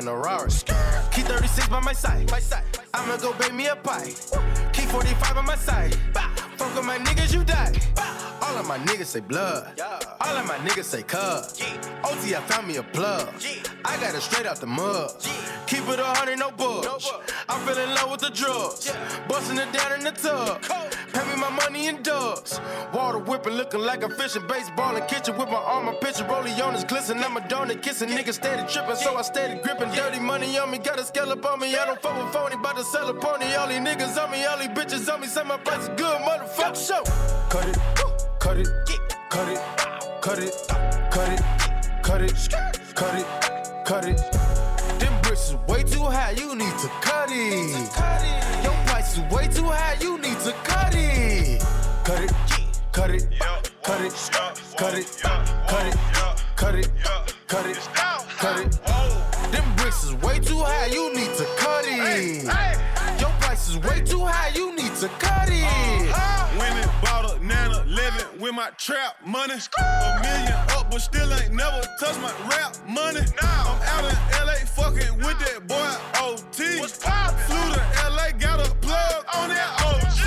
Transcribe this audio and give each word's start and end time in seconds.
In 0.00 0.08
a 0.08 0.16
Rari. 0.16 0.50
Key 1.12 1.22
36 1.22 1.68
by 1.68 1.80
my 1.80 1.92
side. 1.92 2.30
My 2.30 2.40
side. 2.40 2.64
I'ma 2.94 3.16
go 3.18 3.32
bake 3.34 3.52
me 3.52 3.66
a 3.66 3.76
pie. 3.76 4.12
Key 4.72 4.86
45 4.86 5.36
on 5.36 5.46
my 5.46 5.56
side. 5.56 5.94
Fuck 6.56 6.74
with 6.74 6.84
my 6.84 6.98
niggas, 6.98 7.34
you 7.34 7.44
die. 7.44 7.74
All 8.42 8.56
of 8.56 8.66
my 8.66 8.78
niggas 8.78 9.06
say 9.06 9.20
blood. 9.20 9.80
All 10.20 10.36
of 10.36 10.46
my 10.46 10.56
niggas 10.56 10.84
say 10.84 11.02
cuz. 11.02 11.60
OT, 12.04 12.34
I 12.34 12.40
found 12.48 12.66
me 12.66 12.76
a 12.76 12.82
plug. 12.82 13.28
I 13.84 13.96
got 14.00 14.14
it 14.14 14.22
straight 14.22 14.46
out 14.46 14.60
the 14.60 14.66
mud. 14.66 15.12
Keep 15.66 15.88
it 15.88 16.00
a 16.00 16.04
hundred, 16.04 16.38
no 16.38 16.50
budge. 16.50 17.06
I'm 17.48 17.60
feeling 17.66 17.88
in 17.88 17.94
love 17.94 18.10
with 18.10 18.20
the 18.20 18.30
drugs. 18.30 18.90
Busting 19.28 19.58
it 19.58 19.72
down 19.72 19.92
in 19.98 20.04
the 20.04 20.12
tub. 20.12 20.62
Pay 21.60 21.72
me 21.72 21.80
my 21.80 21.80
money 21.80 21.88
in 21.88 22.02
dubs. 22.02 22.60
Water 22.92 23.18
whipping, 23.18 23.54
looking 23.54 23.80
like 23.80 24.02
a 24.02 24.08
fish 24.08 24.36
in 24.36 24.46
baseball 24.46 24.96
in 24.96 25.06
kitchen 25.06 25.36
with 25.36 25.48
my 25.48 25.56
arm, 25.56 25.86
my 25.86 25.94
picture. 25.94 26.24
Rollie 26.24 26.58
on 26.64 26.74
his 26.74 26.84
glisten. 26.84 27.18
I'm 27.18 27.36
a 27.36 27.40
donut 27.40 27.82
kissing. 27.82 28.08
Niggas 28.08 28.34
steady 28.34 28.62
tripping, 28.72 28.96
so 28.96 29.16
I 29.16 29.22
steady 29.22 29.60
gripping. 29.62 29.90
Dirty 29.92 30.20
money 30.20 30.58
on 30.58 30.70
me, 30.70 30.78
got 30.78 30.98
a 30.98 31.04
scallop 31.04 31.44
on 31.44 31.60
me. 31.60 31.74
I 31.74 31.86
don't 31.86 32.00
fuck 32.00 32.16
with 32.22 32.32
phony, 32.32 32.56
bout 32.56 32.76
to 32.76 32.84
sell 32.84 33.08
a 33.08 33.14
pony. 33.14 33.54
All 33.54 33.68
these 33.68 33.78
niggas 33.78 34.22
on 34.22 34.30
me, 34.30 34.44
all 34.44 34.58
these 34.58 34.68
bitches 34.68 35.12
on 35.12 35.20
me. 35.20 35.26
Say 35.26 35.44
my 35.44 35.56
price 35.58 35.82
is 35.82 35.88
good, 35.90 36.20
motherfucker. 36.20 36.88
Show. 36.88 37.02
Cut 37.50 37.66
it, 37.66 37.78
cut 38.38 38.58
it, 38.58 38.68
cut 39.28 39.48
it, 39.48 39.60
cut 40.20 40.38
it, 40.38 40.54
cut 41.10 41.32
it, 41.32 41.42
cut 42.02 42.22
it, 42.22 42.34
cut 42.94 43.14
it, 43.14 43.26
cut 43.84 44.04
it. 44.04 44.16
Them 45.00 45.22
bricks 45.22 45.50
is 45.50 45.56
way 45.68 45.82
too 45.82 46.04
high, 46.04 46.32
you 46.32 46.54
need 46.54 46.78
to 46.78 46.88
cut 47.00 47.28
it. 47.30 48.64
Your 48.64 48.74
price 49.00 49.16
is 49.16 49.32
way 49.32 49.48
too 49.48 49.64
high, 49.64 49.96
you 50.00 50.18
need 50.18 50.38
to 50.40 50.52
cut 50.64 50.94
it. 50.94 51.62
Cut 52.04 52.22
it, 52.22 52.32
cut 52.92 53.10
it, 53.10 53.26
cut 53.82 54.00
it, 54.00 54.12
cut 54.76 54.94
it, 54.94 55.06
cut 55.16 55.86
it, 55.86 55.96
cut 56.56 56.74
it, 56.74 56.88
cut 57.46 57.66
it, 57.66 57.78
cut 58.38 58.60
it. 58.60 58.72
Them 59.52 59.76
bricks 59.76 60.04
is 60.04 60.14
way 60.16 60.38
too 60.38 60.58
high, 60.58 60.86
you 60.86 61.14
need 61.14 61.32
to 61.34 61.46
cut 61.56 61.84
it. 61.86 62.44
Your 63.20 63.30
price 63.40 63.68
is 63.70 63.78
way 63.78 64.00
too 64.02 64.24
high, 64.24 64.52
you 64.54 64.74
need 64.76 64.94
to 64.96 65.08
cut 65.18 65.48
it. 65.50 65.64
Winning, 66.58 66.90
bought 67.02 67.36
a 67.36 67.44
nana, 67.44 67.84
living 67.86 68.40
with 68.40 68.54
my 68.54 68.70
trap 68.76 69.16
money. 69.24 69.54
A 69.78 70.20
million 70.22 70.52
up, 70.76 70.90
but 70.90 71.00
still 71.00 71.32
ain't 71.34 71.54
never 71.54 71.80
touched 71.98 72.20
my 72.20 72.32
rap 72.50 72.76
money. 72.86 73.20
I'm 73.40 73.80
out 73.92 74.04
in 74.04 74.16
LA 74.44 74.56
fucking 74.76 75.16
with 75.18 75.38
that 75.40 75.66
boy 75.66 75.90
OT. 76.20 76.80
Flew 77.46 77.72
to 77.74 77.82
LA, 78.10 78.32
got 78.38 78.60
a 78.60 78.70
plug 78.74 78.79
on 79.34 79.48
that 79.48 79.70
OG. 79.84 80.22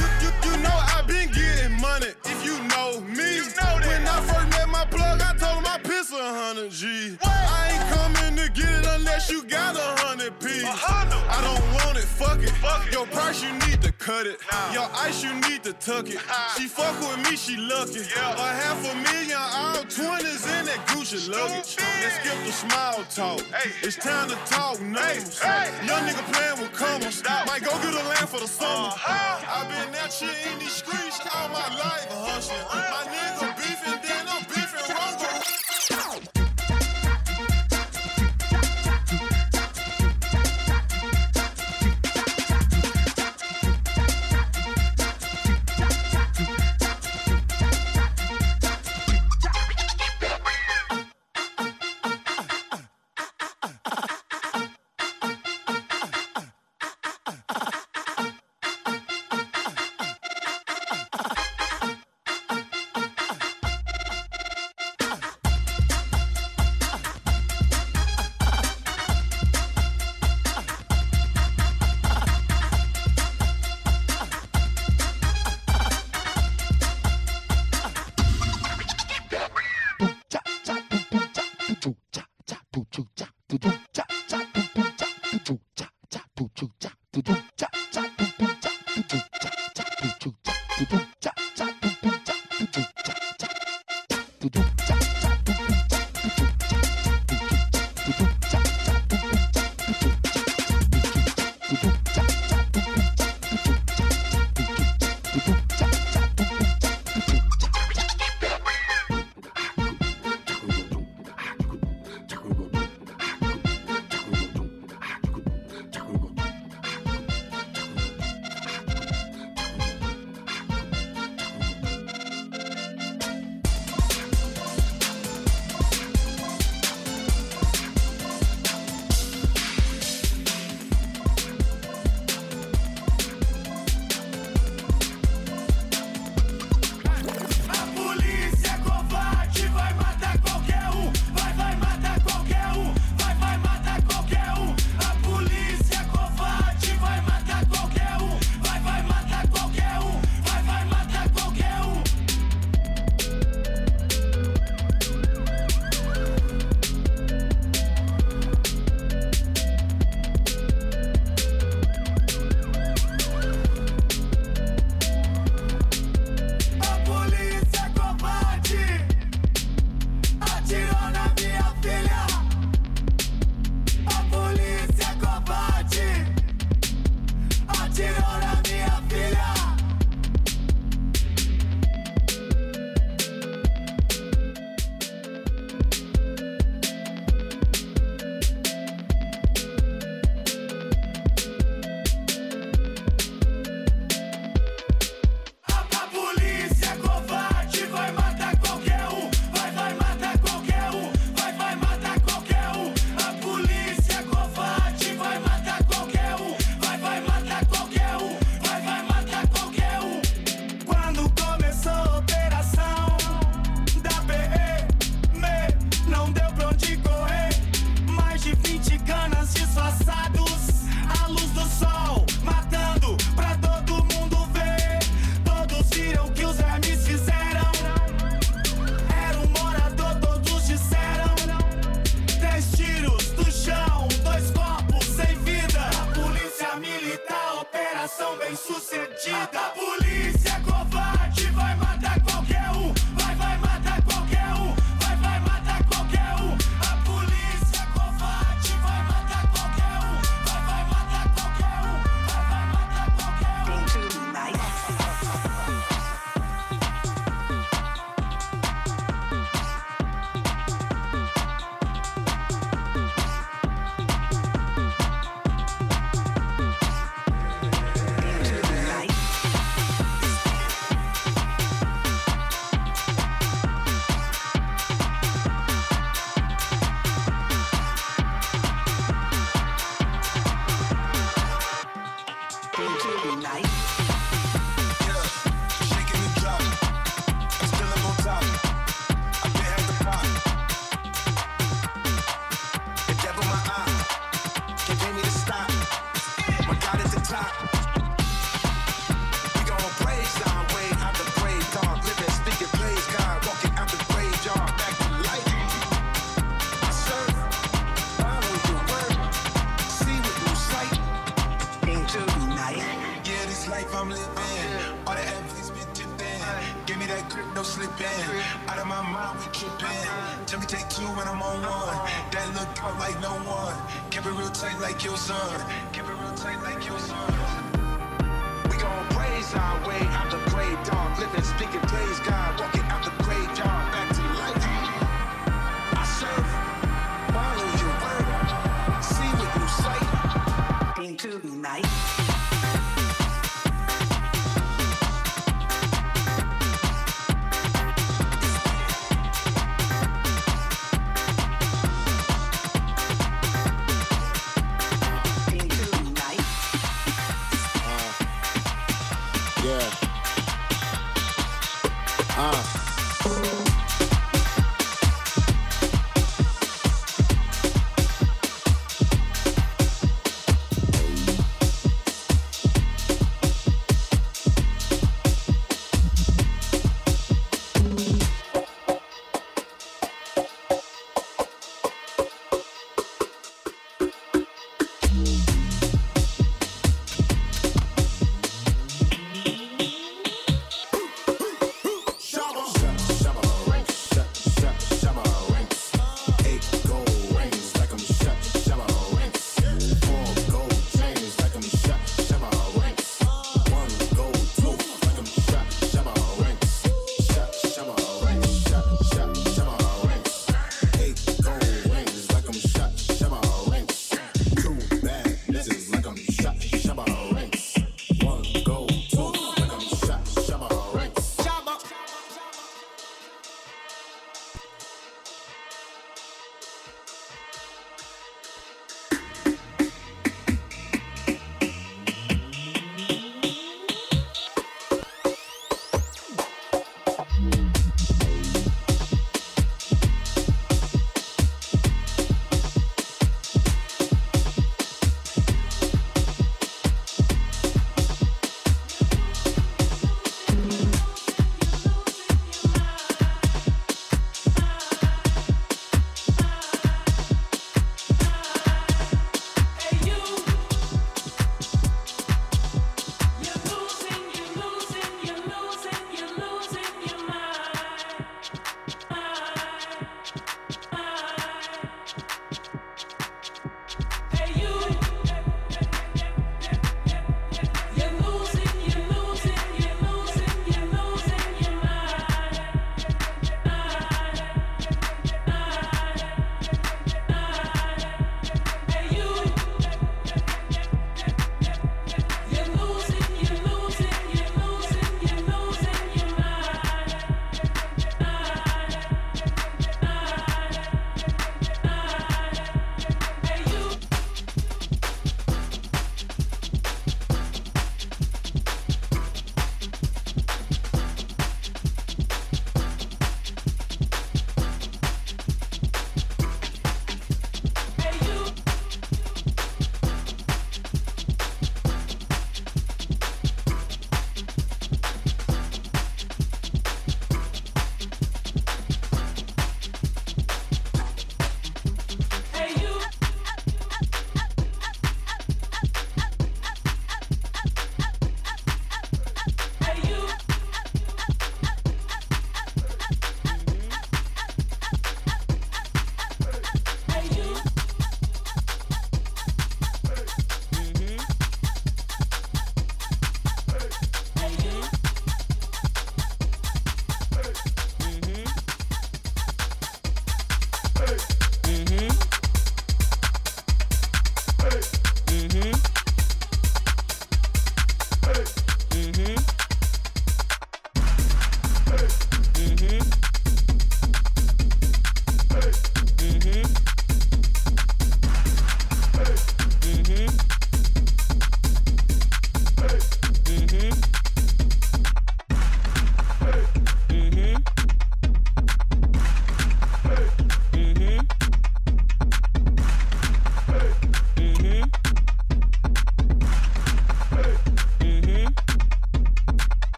You, 0.00 0.06
you, 0.24 0.30
you 0.50 0.62
know 0.62 0.74
I 0.74 1.02
been 1.06 1.30
getting 1.30 1.80
money 1.80 2.12
if 2.24 2.44
you 2.44 2.56
know 2.68 3.00
me. 3.00 3.40
when 3.86 4.06
I 4.06 4.20
first 4.22 4.50
met 4.50 4.68
my 4.68 4.84
plug, 4.86 5.20
I 5.20 5.34
told 5.36 5.58
him 5.58 5.66
I 5.66 5.78
piss 5.78 6.12
a 6.12 6.34
hundred 6.40 6.70
G. 6.70 7.16
I 7.22 7.70
ain't 7.72 7.86
coming 7.94 8.36
to 8.36 8.50
get 8.52 8.70
it 8.70 8.86
unless 8.86 9.30
you 9.30 9.44
got 9.44 9.76
a 9.76 9.97
hundred 10.66 11.20
P. 11.22 11.28
I 11.28 11.40
don't 11.42 11.64
want 11.74 11.98
it, 11.98 12.04
fuck 12.04 12.40
it. 12.42 12.52
Your 12.92 13.06
price, 13.06 13.42
you 13.42 13.52
need 13.66 13.82
to 13.82 13.92
cut 13.92 14.26
it. 14.26 14.40
Your 14.72 14.88
ice, 14.94 15.22
you 15.22 15.34
need 15.48 15.62
to 15.64 15.72
tuck 15.74 16.08
it. 16.08 16.18
She 16.56 16.66
fuck 16.66 16.98
with 17.00 17.30
me, 17.30 17.36
she 17.36 17.56
lucky. 17.56 18.00
A 18.00 18.48
half 18.62 18.80
a 18.82 18.94
million, 19.12 19.38
all 19.38 19.82
twenties 19.84 20.44
in 20.46 20.64
that 20.66 20.80
Gucci 20.88 21.28
luggage. 21.30 21.76
Let's 21.78 22.16
skip 22.16 22.38
the 22.44 22.52
small 22.52 23.04
talk. 23.04 23.42
It's 23.82 23.96
time 23.96 24.28
to 24.28 24.36
talk 24.46 24.80
numbers. 24.80 25.40
Young 25.86 26.02
nigga 26.06 26.24
playing 26.32 26.60
with 26.60 26.72
commas. 26.72 27.22
Might 27.46 27.62
go 27.62 27.70
get 27.82 27.94
a 27.94 28.08
land 28.08 28.28
for 28.28 28.40
the 28.40 28.48
summer. 28.48 28.90
Uh-huh. 28.90 29.62
I've 29.62 29.68
been 29.68 29.92
that 29.92 30.12
shit 30.12 30.34
in 30.50 30.58
these 30.58 30.72
streets 30.72 31.20
all 31.34 31.48
my 31.48 31.68
life 31.78 32.08
hustling. 32.10 32.64
My 32.72 33.04
nigga 33.12 33.57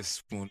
this 0.00 0.22
woman. 0.32 0.48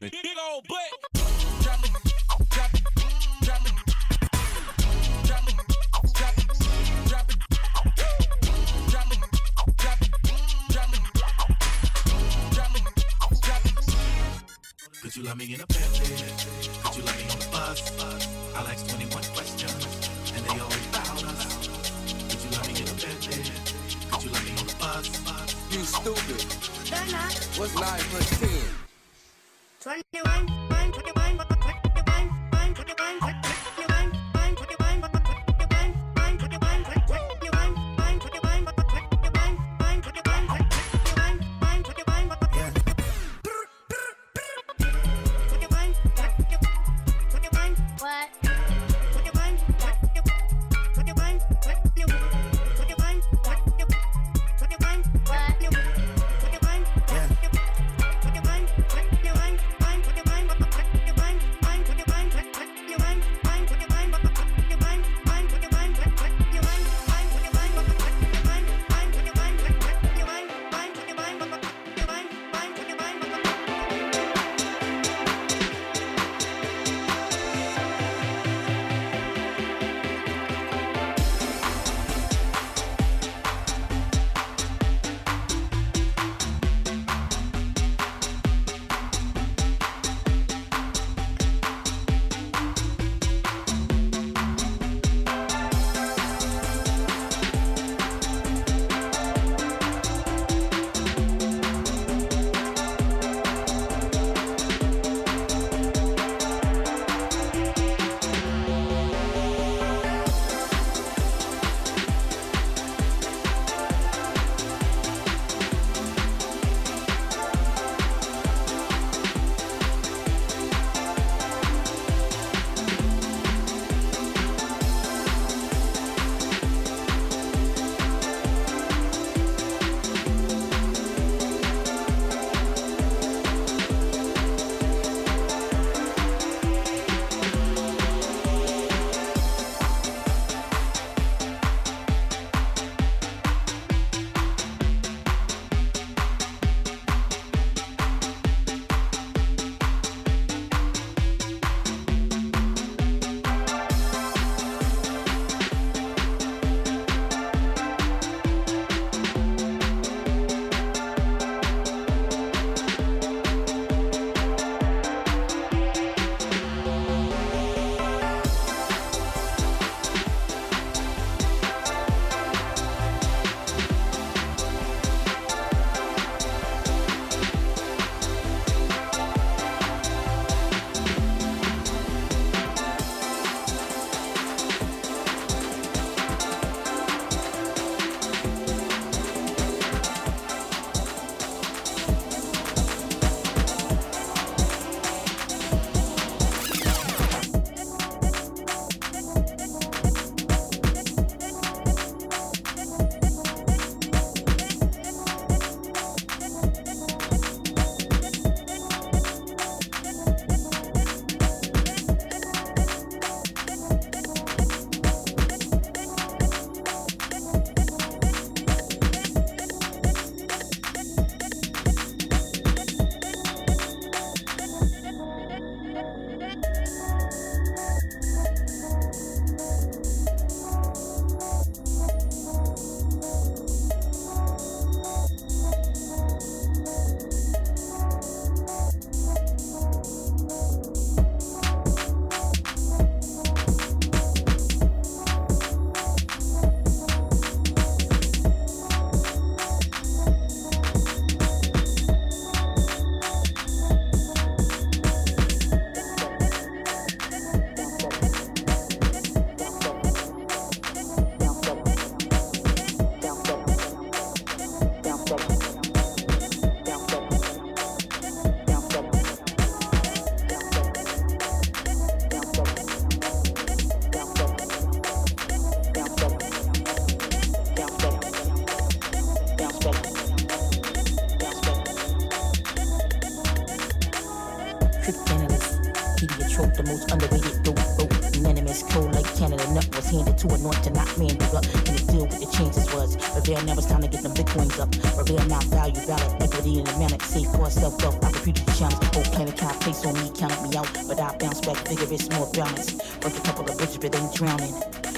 Drowning. 304.40 304.74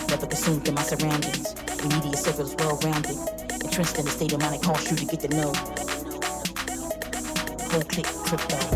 Never 0.10 0.26
consumed 0.26 0.68
in 0.68 0.74
my 0.74 0.82
surroundings. 0.82 1.54
Immediate 1.84 2.18
circle 2.18 2.46
is 2.46 2.56
well 2.58 2.80
rounded. 2.84 3.16
Entrenched 3.64 4.00
in 4.00 4.08
a 4.08 4.10
state 4.10 4.34
of 4.34 4.42
mind 4.42 4.56
that 4.56 4.64
calls 4.64 4.90
you 4.90 4.98
to 4.98 5.06
get 5.06 5.20
to 5.20 5.28
know. 5.28 5.54
Whole 7.70 7.84
click 7.84 8.08
crypto. 8.08 8.71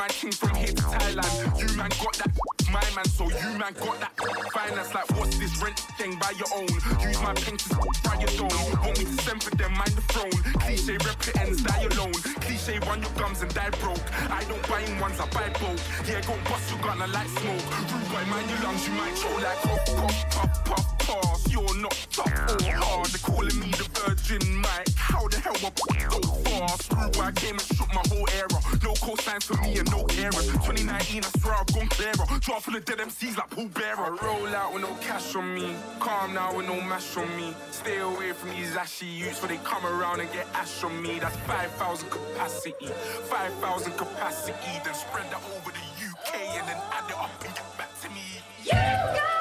My 0.00 0.08
team 0.08 0.32
from 0.32 0.54
here 0.56 0.72
to 0.72 0.82
Thailand. 0.96 1.60
You 1.60 1.76
man 1.76 1.90
got 2.00 2.14
that, 2.16 2.32
my 2.72 2.80
man. 2.96 3.04
So 3.04 3.24
you 3.28 3.50
man 3.60 3.74
got 3.84 4.00
that 4.00 4.12
finance. 4.54 4.94
Like 4.94 5.10
what's 5.12 5.36
this 5.36 5.52
rent 5.62 5.78
thing 6.00 6.16
by 6.16 6.32
your 6.40 6.48
own? 6.56 6.72
Use 7.04 7.20
my 7.20 7.34
pen 7.34 7.56
to 7.60 7.68
fry 8.00 8.16
your 8.16 8.32
dome. 8.40 8.56
Want 8.80 8.96
me 8.98 9.04
to 9.04 9.16
send 9.20 9.42
for 9.42 9.54
them, 9.60 9.72
mind 9.76 9.92
the 9.92 10.04
throne. 10.12 10.32
Cliche 10.64 10.96
rep 11.04 11.20
it 11.28 11.36
ends, 11.36 11.62
die 11.62 11.84
alone. 11.92 12.16
Cliche 12.40 12.78
run 12.88 13.02
your 13.02 13.12
gums 13.20 13.42
and 13.42 13.52
die 13.52 13.68
broke. 13.82 14.06
I 14.30 14.42
don't 14.48 14.64
buy 14.70 14.80
in 14.80 14.98
ones, 14.98 15.20
I 15.20 15.26
buy 15.36 15.52
both. 15.60 15.82
Yeah, 16.08 16.22
go 16.22 16.34
bust 16.48 16.70
your 16.72 16.80
gun, 16.80 17.02
I 17.02 17.06
like 17.06 17.28
smoke. 17.28 17.64
Rude 17.92 18.08
boy, 18.08 18.24
mind 18.32 18.48
your 18.48 18.60
lungs, 18.64 18.88
you 18.88 18.94
might 18.94 19.16
show 19.20 19.34
like 19.44 19.60
cough, 19.68 19.84
puff, 20.32 20.64
puff, 20.64 20.99
You're 21.48 21.76
not 21.82 22.06
tough 22.12 22.26
or 22.26 22.72
hard. 22.72 23.06
They're 23.08 23.18
calling 23.18 23.58
me 23.58 23.70
the 23.70 23.88
Virgin 23.98 24.56
Mike. 24.56 24.88
How 24.94 25.26
the 25.26 25.40
hell 25.40 25.56
I 25.56 25.70
so 26.10 26.34
fast? 26.46 26.84
Screw 26.84 27.10
boy, 27.10 27.22
I 27.22 27.32
came 27.32 27.58
and 27.58 27.62
shook 27.62 27.88
my 27.92 28.02
whole 28.08 28.28
era. 28.30 28.58
No 28.82 28.92
cosigns 28.94 29.44
for 29.44 29.60
me 29.62 29.78
and 29.78 29.90
no 29.90 30.06
errors. 30.18 30.46
2019, 30.46 31.24
I 31.24 31.28
swear 31.40 31.54
I've 31.54 31.66
gone 31.66 31.88
clearer. 31.88 32.26
Draw 32.40 32.60
full 32.60 32.76
of 32.76 32.84
dead 32.84 32.98
MCs 32.98 33.36
like 33.36 33.50
Paul 33.50 33.66
Bearer. 33.74 34.16
Roll 34.22 34.54
out 34.54 34.72
with 34.72 34.82
no 34.82 34.94
cash 35.00 35.34
on 35.34 35.52
me. 35.54 35.74
Calm 35.98 36.34
now 36.34 36.56
with 36.56 36.66
no 36.66 36.80
mash 36.82 37.16
on 37.16 37.28
me. 37.36 37.54
Stay 37.72 37.98
away 37.98 38.32
from 38.32 38.50
these 38.50 38.76
ashy 38.76 39.06
youths, 39.06 39.40
for 39.40 39.48
they 39.48 39.58
come 39.58 39.84
around 39.84 40.20
and 40.20 40.32
get 40.32 40.46
ash 40.54 40.84
on 40.84 41.02
me. 41.02 41.18
That's 41.18 41.36
5,000 41.38 42.08
capacity. 42.08 42.86
5,000 42.86 43.92
capacity. 43.98 44.72
Then 44.84 44.94
spread 44.94 45.26
that 45.30 45.42
over 45.56 45.70
the 45.70 45.86
UK 46.06 46.58
and 46.58 46.68
then 46.68 46.78
add 46.92 47.10
it 47.10 47.16
up 47.16 47.30
and 47.44 47.54
get 47.54 47.78
back 47.78 47.90
to 48.02 48.08
me. 48.10 48.22
You 48.64 48.70
emotions 48.72 49.39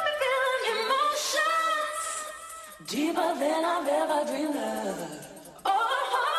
deeper 2.89 3.35
than 3.37 3.65
I've 3.65 3.87
ever 3.87 4.31
dreamed 4.31 4.55
of. 4.55 5.27
Oh. 5.63 6.38